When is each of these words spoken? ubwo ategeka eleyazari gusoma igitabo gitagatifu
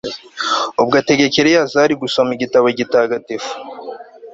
ubwo 0.81 0.93
ategeka 1.01 1.35
eleyazari 1.41 1.93
gusoma 2.01 2.29
igitabo 2.33 2.65
gitagatifu 2.79 3.51